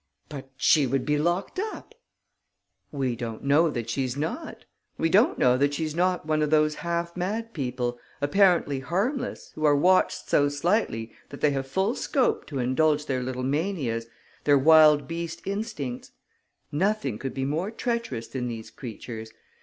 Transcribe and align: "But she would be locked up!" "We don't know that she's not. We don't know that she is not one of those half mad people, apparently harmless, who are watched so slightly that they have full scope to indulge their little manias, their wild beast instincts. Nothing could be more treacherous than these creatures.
"But 0.29 0.49
she 0.57 0.87
would 0.87 1.05
be 1.05 1.19
locked 1.19 1.59
up!" 1.59 1.93
"We 2.91 3.15
don't 3.15 3.43
know 3.43 3.69
that 3.69 3.87
she's 3.87 4.17
not. 4.17 4.65
We 4.97 5.09
don't 5.09 5.37
know 5.37 5.59
that 5.59 5.75
she 5.75 5.85
is 5.85 5.93
not 5.93 6.25
one 6.25 6.41
of 6.41 6.49
those 6.49 6.73
half 6.81 7.15
mad 7.15 7.53
people, 7.53 7.99
apparently 8.19 8.79
harmless, 8.79 9.51
who 9.53 9.63
are 9.63 9.75
watched 9.75 10.27
so 10.27 10.49
slightly 10.49 11.13
that 11.29 11.41
they 11.41 11.51
have 11.51 11.67
full 11.67 11.93
scope 11.93 12.47
to 12.47 12.57
indulge 12.57 13.05
their 13.05 13.21
little 13.21 13.43
manias, 13.43 14.07
their 14.43 14.57
wild 14.57 15.07
beast 15.07 15.43
instincts. 15.45 16.13
Nothing 16.71 17.19
could 17.19 17.35
be 17.35 17.45
more 17.45 17.69
treacherous 17.69 18.27
than 18.27 18.47
these 18.47 18.71
creatures. 18.71 19.31